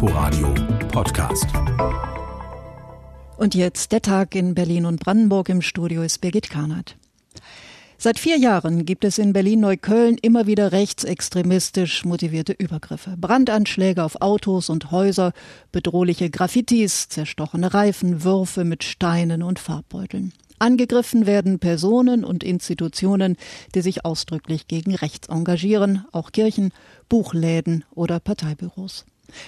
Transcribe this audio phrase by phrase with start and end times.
[0.00, 0.54] Inforadio
[0.92, 1.46] Podcast.
[3.36, 5.48] Und jetzt der Tag in Berlin und Brandenburg.
[5.48, 6.96] Im Studio ist Birgit Karnert.
[7.96, 13.16] Seit vier Jahren gibt es in Berlin-Neukölln immer wieder rechtsextremistisch motivierte Übergriffe.
[13.20, 15.32] Brandanschläge auf Autos und Häuser,
[15.72, 20.32] bedrohliche Graffitis, zerstochene Reifen, Würfe mit Steinen und Farbbeuteln.
[20.60, 23.36] Angegriffen werden Personen und Institutionen,
[23.74, 26.72] die sich ausdrücklich gegen rechts engagieren, auch Kirchen,
[27.08, 29.04] Buchläden oder Parteibüros.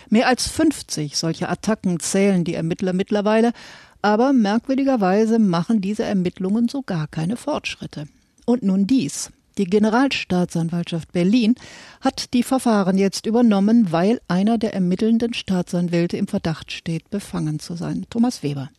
[0.09, 3.53] Mehr als 50 solche Attacken zählen die Ermittler mittlerweile,
[4.03, 8.09] aber merkwürdigerweise machen diese Ermittlungen so gar keine Fortschritte.
[8.47, 9.31] Und nun dies.
[9.59, 11.55] Die Generalstaatsanwaltschaft Berlin
[12.01, 17.75] hat die Verfahren jetzt übernommen, weil einer der ermittelnden Staatsanwälte im Verdacht steht, befangen zu
[17.77, 18.07] sein.
[18.09, 18.71] Thomas Weber.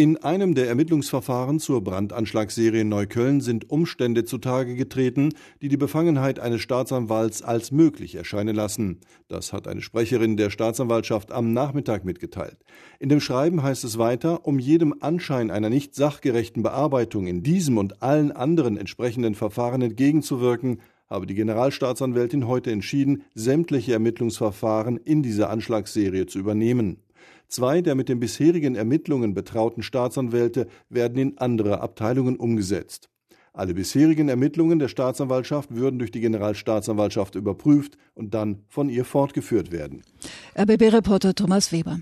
[0.00, 6.40] In einem der Ermittlungsverfahren zur Brandanschlagsserie in Neukölln sind Umstände zutage getreten, die die Befangenheit
[6.40, 9.00] eines Staatsanwalts als möglich erscheinen lassen.
[9.28, 12.56] Das hat eine Sprecherin der Staatsanwaltschaft am Nachmittag mitgeteilt.
[12.98, 17.76] In dem Schreiben heißt es weiter, um jedem Anschein einer nicht sachgerechten Bearbeitung in diesem
[17.76, 25.50] und allen anderen entsprechenden Verfahren entgegenzuwirken, habe die Generalstaatsanwältin heute entschieden, sämtliche Ermittlungsverfahren in dieser
[25.50, 27.02] Anschlagsserie zu übernehmen.
[27.50, 33.08] Zwei der mit den bisherigen Ermittlungen betrauten Staatsanwälte werden in andere Abteilungen umgesetzt.
[33.52, 39.72] Alle bisherigen Ermittlungen der Staatsanwaltschaft würden durch die Generalstaatsanwaltschaft überprüft und dann von ihr fortgeführt
[39.72, 40.02] werden.
[40.56, 41.98] RBB-Reporter Thomas Weber.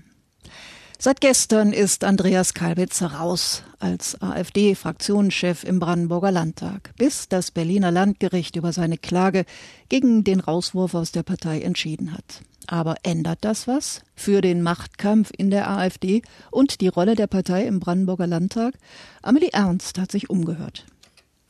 [0.99, 8.55] Seit gestern ist Andreas Kalbitz raus als AfD-Fraktionschef im Brandenburger Landtag, bis das Berliner Landgericht
[8.55, 9.45] über seine Klage
[9.87, 12.43] gegen den Rauswurf aus der Partei entschieden hat.
[12.71, 17.65] Aber ändert das was für den Machtkampf in der AfD und die Rolle der Partei
[17.65, 18.75] im Brandenburger Landtag?
[19.23, 20.85] Amelie Ernst hat sich umgehört.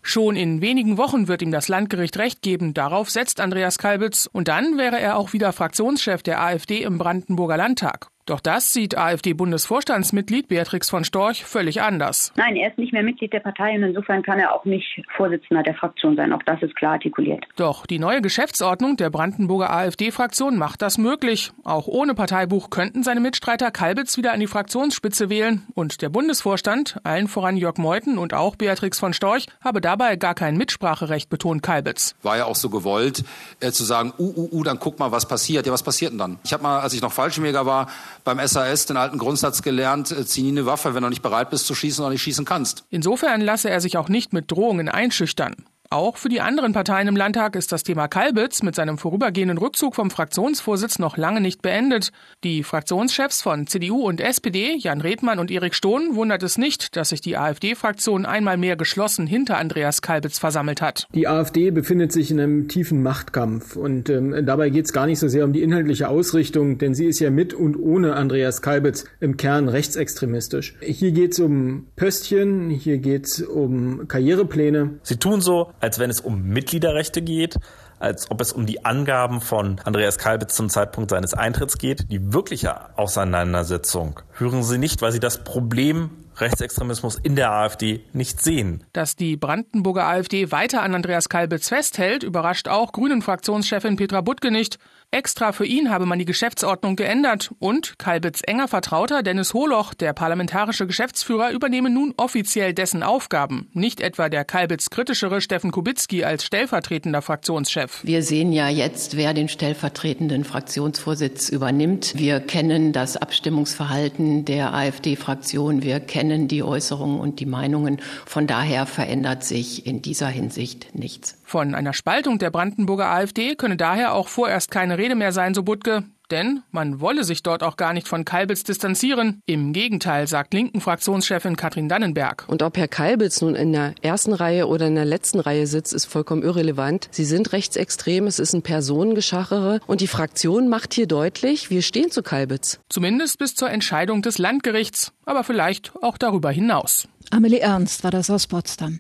[0.01, 2.73] Schon in wenigen Wochen wird ihm das Landgericht Recht geben.
[2.73, 4.29] Darauf setzt Andreas Kalbitz.
[4.31, 8.07] Und dann wäre er auch wieder Fraktionschef der AfD im Brandenburger Landtag.
[8.29, 12.31] Doch das sieht AfD-Bundesvorstandsmitglied Beatrix von Storch völlig anders.
[12.35, 15.63] Nein, er ist nicht mehr Mitglied der Partei und insofern kann er auch nicht Vorsitzender
[15.63, 16.31] der Fraktion sein.
[16.31, 17.43] Auch das ist klar artikuliert.
[17.55, 21.51] Doch die neue Geschäftsordnung der Brandenburger AfD-Fraktion macht das möglich.
[21.63, 25.65] Auch ohne Parteibuch könnten seine Mitstreiter Kalbitz wieder an die Fraktionsspitze wählen.
[25.73, 30.35] Und der Bundesvorstand, allen voran Jörg Meuthen und auch Beatrix von Storch, habe dabei gar
[30.35, 32.13] kein Mitspracherecht, betont Kalbitz.
[32.21, 33.23] War ja auch so gewollt,
[33.59, 35.65] äh, zu sagen, uh, uh, uh, dann guck mal, was passiert.
[35.65, 36.37] Ja, was passiert denn dann?
[36.43, 37.87] Ich habe mal, als ich noch Fallschirmjäger war,
[38.35, 41.49] beim SAS den alten Grundsatz gelernt, äh, zieh nie eine Waffe, wenn du nicht bereit
[41.49, 42.85] bist zu schießen oder nicht schießen kannst.
[42.89, 45.55] Insofern lasse er sich auch nicht mit Drohungen einschüchtern.
[45.91, 49.95] Auch für die anderen Parteien im Landtag ist das Thema Kalbitz mit seinem vorübergehenden Rückzug
[49.95, 52.11] vom Fraktionsvorsitz noch lange nicht beendet.
[52.43, 57.09] Die Fraktionschefs von CDU und SPD, Jan Redmann und Erik Stohn, wundert es nicht, dass
[57.09, 61.07] sich die AfD-Fraktion einmal mehr geschlossen hinter Andreas Kalbitz versammelt hat.
[61.15, 65.17] Die AfD befindet sich in einem tiefen Machtkampf und ähm, dabei geht es gar nicht
[65.17, 69.05] so sehr um die inhaltliche Ausrichtung, denn sie ist ja mit und ohne Andreas Kalbitz
[69.19, 70.75] im Kern rechtsextremistisch.
[70.81, 74.99] Hier geht es um Pöstchen, hier geht es um Karrierepläne.
[75.01, 77.57] Sie tun so, als wenn es um Mitgliederrechte geht,
[77.99, 82.11] als ob es um die Angaben von Andreas Kalbitz zum Zeitpunkt seines Eintritts geht.
[82.11, 88.41] Die wirkliche Auseinandersetzung hören Sie nicht, weil Sie das Problem Rechtsextremismus in der AfD nicht
[88.41, 88.83] sehen.
[88.93, 94.79] Dass die Brandenburger AfD weiter an Andreas Kalbitz festhält, überrascht auch Grünen-Fraktionschefin Petra Butke nicht.
[95.11, 100.13] Extra für ihn habe man die Geschäftsordnung geändert und Kalbitz enger Vertrauter Dennis Holoch, der
[100.13, 106.45] parlamentarische Geschäftsführer, übernehme nun offiziell dessen Aufgaben, nicht etwa der Kalbitz kritischere Steffen Kubicki als
[106.45, 108.03] stellvertretender Fraktionschef.
[108.03, 112.13] Wir sehen ja jetzt, wer den stellvertretenden Fraktionsvorsitz übernimmt.
[112.15, 117.99] Wir kennen das Abstimmungsverhalten der AfD-Fraktion, wir kennen die Äußerungen und die Meinungen.
[118.27, 121.35] Von daher verändert sich in dieser Hinsicht nichts.
[121.45, 125.63] Von einer Spaltung der Brandenburger AfD könne daher auch vorerst keine Rede mehr sein, so
[125.63, 126.03] Butke.
[126.31, 129.41] Denn man wolle sich dort auch gar nicht von Kalbitz distanzieren.
[129.47, 132.45] Im Gegenteil, sagt linken Fraktionschefin Katrin Dannenberg.
[132.47, 135.91] Und ob Herr Kalbitz nun in der ersten Reihe oder in der letzten Reihe sitzt,
[135.91, 137.07] ist vollkommen irrelevant.
[137.09, 142.11] Sie sind rechtsextrem, es ist ein Personengeschachere und die Fraktion macht hier deutlich, wir stehen
[142.11, 142.79] zu Kalbitz.
[142.89, 147.07] Zumindest bis zur Entscheidung des Landgerichts, aber vielleicht auch darüber hinaus.
[147.31, 148.99] Amelie Ernst war das aus Potsdam.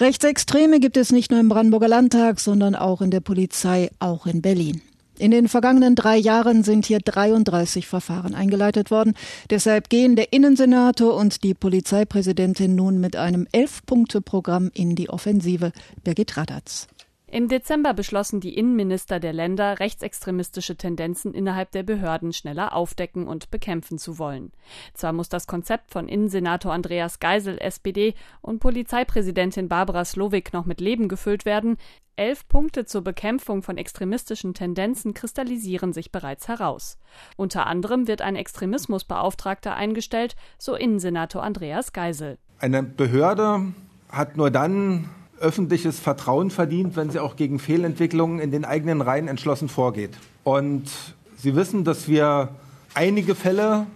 [0.00, 4.42] Rechtsextreme gibt es nicht nur im Brandenburger Landtag, sondern auch in der Polizei, auch in
[4.42, 4.82] Berlin.
[5.18, 9.14] In den vergangenen drei Jahren sind hier 33 Verfahren eingeleitet worden.
[9.48, 15.72] Deshalb gehen der Innensenator und die Polizeipräsidentin nun mit einem Elf-Punkte-Programm in die Offensive.
[16.04, 16.88] Birgit Radatz.
[17.28, 23.50] Im Dezember beschlossen die Innenminister der Länder, rechtsextremistische Tendenzen innerhalb der Behörden schneller aufdecken und
[23.50, 24.52] bekämpfen zu wollen.
[24.94, 30.80] Zwar muss das Konzept von Innensenator Andreas Geisel, SPD, und Polizeipräsidentin Barbara Slowik noch mit
[30.80, 31.78] Leben gefüllt werden,
[32.18, 36.96] Elf Punkte zur Bekämpfung von extremistischen Tendenzen kristallisieren sich bereits heraus.
[37.36, 42.38] Unter anderem wird ein Extremismusbeauftragter eingestellt, so Innensenator Andreas Geisel.
[42.58, 43.66] Eine Behörde
[44.08, 49.28] hat nur dann öffentliches Vertrauen verdient, wenn sie auch gegen Fehlentwicklungen in den eigenen Reihen
[49.28, 50.16] entschlossen vorgeht.
[50.42, 50.90] Und
[51.36, 52.48] Sie wissen, dass wir
[52.94, 53.86] einige Fälle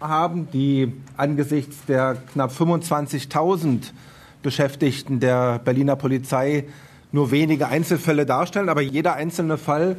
[0.00, 3.92] haben, die angesichts der knapp 25.000
[4.42, 6.66] Beschäftigten der Berliner Polizei
[7.12, 9.96] nur wenige Einzelfälle darstellen, aber jeder einzelne Fall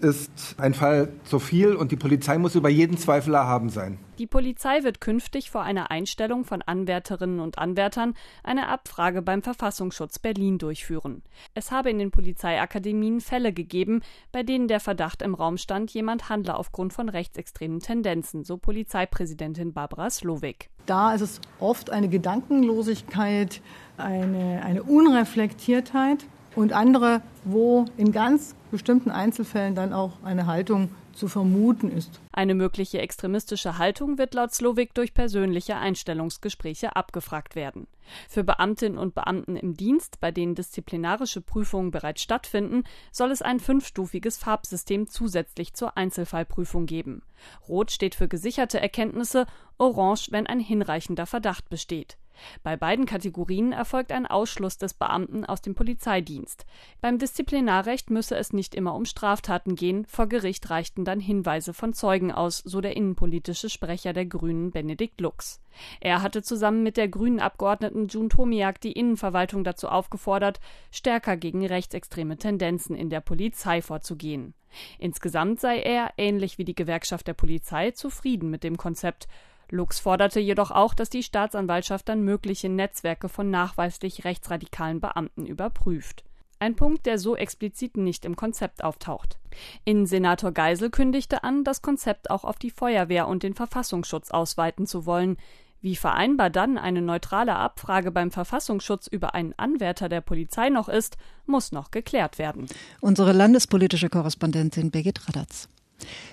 [0.00, 3.98] ist ein Fall zu viel und die Polizei muss über jeden Zweifel erhaben sein.
[4.18, 10.18] Die Polizei wird künftig vor einer Einstellung von Anwärterinnen und Anwärtern eine Abfrage beim Verfassungsschutz
[10.18, 11.22] Berlin durchführen.
[11.54, 14.02] Es habe in den Polizeiakademien Fälle gegeben,
[14.32, 19.72] bei denen der Verdacht im Raum stand, jemand handle aufgrund von rechtsextremen Tendenzen, so Polizeipräsidentin
[19.72, 20.70] Barbara Slowik.
[20.86, 23.60] Da ist es oft eine Gedankenlosigkeit,
[23.96, 26.26] eine, eine Unreflektiertheit
[26.58, 32.20] und andere, wo in ganz bestimmten Einzelfällen dann auch eine Haltung zu vermuten ist.
[32.32, 37.86] Eine mögliche extremistische Haltung wird laut Slowik durch persönliche Einstellungsgespräche abgefragt werden.
[38.28, 43.60] Für Beamtinnen und Beamten im Dienst, bei denen disziplinarische Prüfungen bereits stattfinden, soll es ein
[43.60, 47.22] fünfstufiges Farbsystem zusätzlich zur Einzelfallprüfung geben.
[47.68, 49.46] Rot steht für gesicherte Erkenntnisse,
[49.76, 52.16] orange, wenn ein hinreichender Verdacht besteht.
[52.62, 56.66] Bei beiden Kategorien erfolgt ein Ausschluss des Beamten aus dem Polizeidienst.
[57.00, 61.92] Beim Disziplinarrecht müsse es nicht immer um Straftaten gehen, vor Gericht reichten dann Hinweise von
[61.92, 65.60] Zeugen aus, so der innenpolitische Sprecher der Grünen Benedikt Lux.
[66.00, 71.64] Er hatte zusammen mit der grünen Abgeordneten June Tomiak die Innenverwaltung dazu aufgefordert, stärker gegen
[71.64, 74.54] rechtsextreme Tendenzen in der Polizei vorzugehen.
[74.98, 79.28] Insgesamt sei er, ähnlich wie die Gewerkschaft der Polizei, zufrieden mit dem Konzept
[79.70, 86.24] Lux forderte jedoch auch, dass die Staatsanwaltschaft dann mögliche Netzwerke von nachweislich rechtsradikalen Beamten überprüft.
[86.60, 89.38] Ein Punkt, der so explizit nicht im Konzept auftaucht.
[89.84, 95.06] Innensenator Geisel kündigte an, das Konzept auch auf die Feuerwehr und den Verfassungsschutz ausweiten zu
[95.06, 95.36] wollen.
[95.80, 101.16] Wie vereinbar dann eine neutrale Abfrage beim Verfassungsschutz über einen Anwärter der Polizei noch ist,
[101.46, 102.66] muss noch geklärt werden.
[103.00, 105.68] Unsere landespolitische Korrespondentin Birgit Radatz.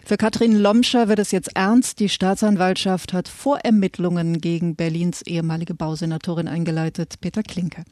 [0.06, 2.00] Für Katrin Lomscher wird es jetzt ernst.
[2.00, 7.15] Die Staatsanwaltschaft hat Vorermittlungen gegen Berlins ehemalige Bausenatorin eingeleitet.
[7.21, 7.83] Peter Klinke.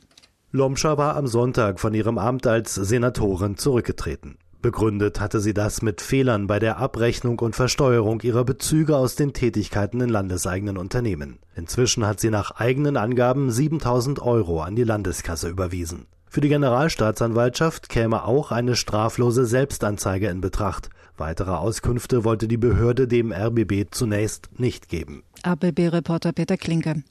[0.51, 4.37] Lomscher war am Sonntag von ihrem Amt als Senatorin zurückgetreten.
[4.61, 9.33] Begründet hatte sie das mit Fehlern bei der Abrechnung und Versteuerung ihrer Bezüge aus den
[9.33, 11.39] Tätigkeiten in landeseigenen Unternehmen.
[11.55, 16.05] Inzwischen hat sie nach eigenen Angaben 7000 Euro an die Landeskasse überwiesen.
[16.33, 20.89] Für die Generalstaatsanwaltschaft käme auch eine straflose Selbstanzeige in Betracht.
[21.15, 25.21] Weitere Auskünfte wollte die Behörde dem RBB zunächst nicht geben.
[25.43, 27.03] ABB-Reporter Peter Klinke.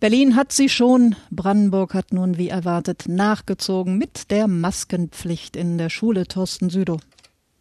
[0.00, 1.14] Berlin hat sie schon.
[1.30, 6.98] Brandenburg hat nun wie erwartet nachgezogen mit der Maskenpflicht in der Schule Thorsten Südow.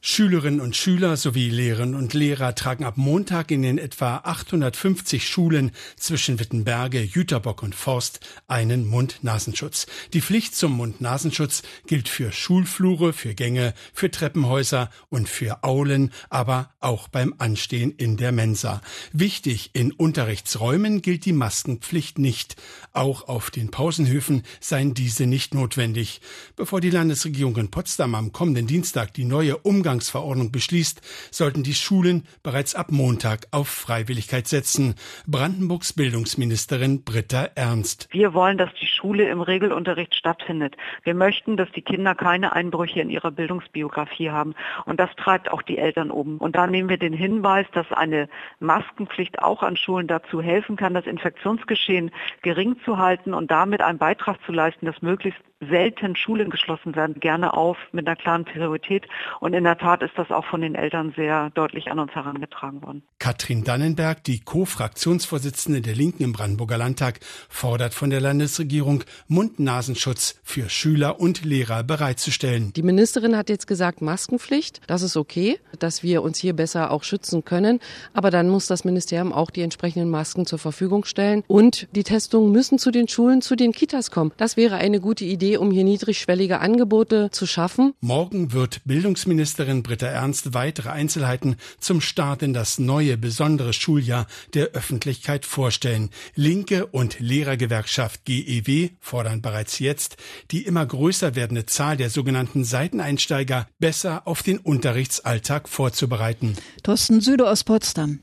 [0.10, 5.72] Schülerinnen und Schüler sowie Lehrerinnen und Lehrer tragen ab Montag in den etwa 850 Schulen
[5.98, 9.86] zwischen Wittenberge, Jüterbock und Forst einen Mund-Nasenschutz.
[10.14, 16.70] Die Pflicht zum Mund-Nasenschutz gilt für Schulflure, für Gänge, für Treppenhäuser und für Aulen, aber
[16.80, 18.82] auch beim Anstehen in der Mensa.
[19.12, 22.56] Wichtig, in Unterrichtsräumen gilt die Maskenpflicht nicht.
[22.94, 26.22] Auch auf den Pausenhöfen seien diese nicht notwendig.
[26.56, 31.02] Bevor die Landesregierung in Potsdam am kommenden Dienstag die neue Umgang Umgangsverordnung beschließt,
[31.32, 34.94] sollten die Schulen bereits ab Montag auf Freiwilligkeit setzen.
[35.26, 38.08] Brandenburgs Bildungsministerin Britta Ernst.
[38.12, 40.76] Wir wollen, dass die Schule im Regelunterricht stattfindet.
[41.04, 44.54] Wir möchten, dass die Kinder keine Einbrüche in ihrer Bildungsbiografie haben.
[44.86, 46.38] Und das treibt auch die Eltern um.
[46.38, 50.94] Und da nehmen wir den Hinweis, dass eine Maskenpflicht auch an Schulen dazu helfen kann,
[50.94, 52.12] das Infektionsgeschehen
[52.44, 57.20] gering zu halten und damit einen Beitrag zu leisten, dass möglichst selten Schulen geschlossen werden,
[57.20, 59.08] gerne auf mit einer klaren Priorität.
[59.40, 62.82] Und in der Tat ist das auch von den Eltern sehr deutlich an uns herangetragen
[62.82, 63.04] worden.
[63.20, 70.70] Katrin Dannenberg, die Co-Fraktionsvorsitzende der Linken im Brandenburger Landtag, fordert von der Landesregierung, Mund-Nasenschutz für
[70.70, 72.74] Schüler und Lehrer bereitzustellen.
[72.74, 74.82] Die Ministerin hat jetzt gesagt, Maskenpflicht.
[74.88, 77.80] Das ist okay, dass wir uns hier besser auch schützen können.
[78.14, 81.44] Aber dann muss das Ministerium auch die entsprechenden Masken zur Verfügung stellen.
[81.48, 84.34] Und die Testungen müssen zu den Schulen, zu den Kitas kommen.
[84.38, 87.94] Das wäre eine gute Idee Idee, um hier niedrigschwellige Angebote zu schaffen.
[88.02, 94.68] Morgen wird Bildungsministerin Britta Ernst weitere Einzelheiten zum Start in das neue besondere Schuljahr der
[94.70, 96.10] Öffentlichkeit vorstellen.
[96.36, 100.18] Linke und Lehrergewerkschaft GEW fordern bereits jetzt,
[100.52, 106.56] die immer größer werdende Zahl der sogenannten Seiteneinsteiger besser auf den Unterrichtsalltag vorzubereiten.
[106.84, 108.20] Thorsten Süde aus Potsdam.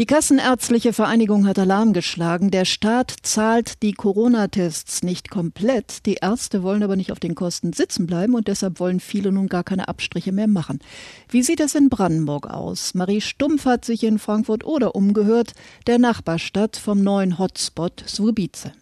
[0.00, 2.50] Die Kassenärztliche Vereinigung hat Alarm geschlagen.
[2.50, 6.04] Der Staat zahlt die Corona-Tests nicht komplett.
[6.06, 9.46] Die Ärzte wollen aber nicht auf den Kosten sitzen bleiben und deshalb wollen viele nun
[9.46, 10.80] gar keine Abstriche mehr machen.
[11.28, 12.94] Wie sieht es in Brandenburg aus?
[12.94, 15.52] Marie Stumpf hat sich in Frankfurt-Oder umgehört,
[15.86, 18.72] der Nachbarstadt vom neuen Hotspot Swubice.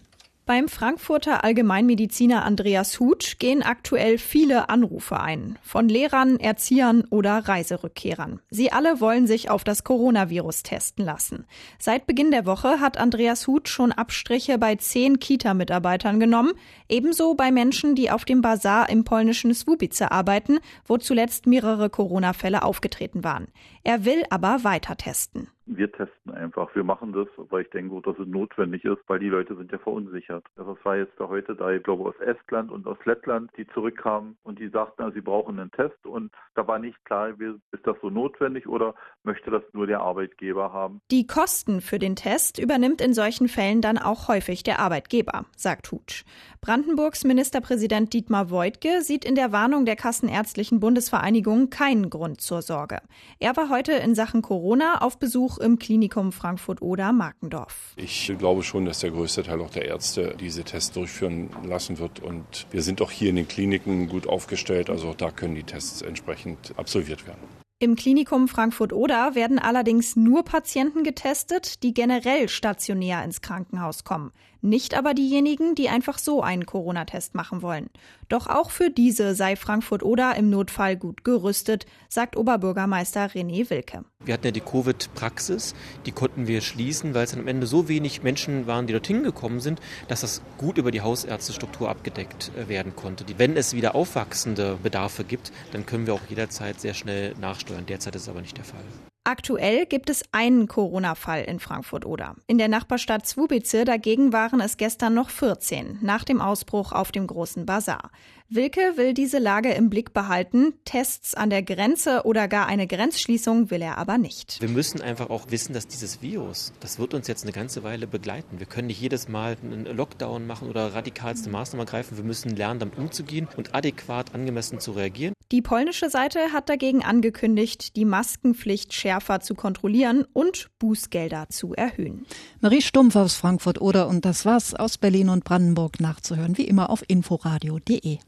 [0.52, 5.58] Beim Frankfurter Allgemeinmediziner Andreas Hutsch gehen aktuell viele Anrufe ein.
[5.62, 8.38] Von Lehrern, Erziehern oder Reiserückkehrern.
[8.50, 11.46] Sie alle wollen sich auf das Coronavirus testen lassen.
[11.78, 16.52] Seit Beginn der Woche hat Andreas Hutsch schon Abstriche bei zehn Kita-Mitarbeitern genommen.
[16.86, 22.62] Ebenso bei Menschen, die auf dem Bazar im polnischen Swubice arbeiten, wo zuletzt mehrere Corona-Fälle
[22.62, 23.46] aufgetreten waren.
[23.84, 25.48] Er will aber weiter testen.
[25.66, 26.74] Wir testen einfach.
[26.74, 29.78] Wir machen das, weil ich denke, dass es notwendig ist, weil die Leute sind ja
[29.78, 30.44] verunsichert.
[30.56, 34.36] Das war jetzt da heute da, ich glaube, aus Estland und aus Lettland, die zurückkamen
[34.42, 37.96] und die sagten, also, sie brauchen einen Test und da war nicht klar, ist das
[38.02, 41.00] so notwendig oder möchte das nur der Arbeitgeber haben.
[41.10, 45.92] Die Kosten für den Test übernimmt in solchen Fällen dann auch häufig der Arbeitgeber, sagt
[45.92, 46.24] Hutsch.
[46.60, 53.00] Brandenburgs Ministerpräsident Dietmar Woidke sieht in der Warnung der Kassenärztlichen Bundesvereinigung keinen Grund zur Sorge.
[53.38, 57.94] Er war heute in Sachen Corona auf Besuch im Klinikum Frankfurt-Oder-Markendorf.
[57.96, 62.20] Ich glaube schon, dass der größte Teil auch der Ärzte diese Tests durchführen lassen wird.
[62.20, 64.90] Und wir sind auch hier in den Kliniken gut aufgestellt.
[64.90, 67.40] Also auch da können die Tests entsprechend absolviert werden.
[67.78, 74.32] Im Klinikum Frankfurt-Oder werden allerdings nur Patienten getestet, die generell stationär ins Krankenhaus kommen.
[74.64, 77.90] Nicht aber diejenigen, die einfach so einen Corona-Test machen wollen.
[78.28, 84.04] Doch auch für diese sei Frankfurt-Oder im Notfall gut gerüstet, sagt Oberbürgermeister René Wilke.
[84.24, 85.74] Wir hatten ja die Covid-Praxis,
[86.06, 89.24] die konnten wir schließen, weil es dann am Ende so wenig Menschen waren, die dorthin
[89.24, 93.24] gekommen sind, dass das gut über die Hausärztestruktur abgedeckt äh, werden konnte.
[93.36, 97.84] Wenn es wieder aufwachsende Bedarfe gibt, dann können wir auch jederzeit sehr schnell nachsteuern.
[97.86, 98.84] Derzeit ist es aber nicht der Fall.
[99.24, 102.34] Aktuell gibt es einen Corona-Fall in Frankfurt-Oder.
[102.48, 107.28] In der Nachbarstadt Zwubice dagegen waren es gestern noch 14, nach dem Ausbruch auf dem
[107.28, 108.10] großen Bazar.
[108.48, 110.74] Wilke will diese Lage im Blick behalten.
[110.84, 114.60] Tests an der Grenze oder gar eine Grenzschließung will er aber nicht.
[114.60, 118.08] Wir müssen einfach auch wissen, dass dieses Virus, das wird uns jetzt eine ganze Weile
[118.08, 118.58] begleiten.
[118.58, 122.16] Wir können nicht jedes Mal einen Lockdown machen oder radikalste Maßnahmen ergreifen.
[122.16, 125.32] Wir müssen lernen, damit umzugehen und adäquat angemessen zu reagieren.
[125.52, 132.24] Die polnische Seite hat dagegen angekündigt, die Maskenpflicht schärfer zu kontrollieren und Bußgelder zu erhöhen.
[132.60, 136.88] Marie Stumpf aus Frankfurt oder und das war's aus Berlin und Brandenburg nachzuhören, wie immer
[136.88, 138.18] auf inforadio.de.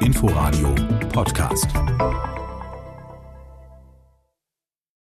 [0.00, 0.74] Inforadio
[1.12, 1.68] Podcast.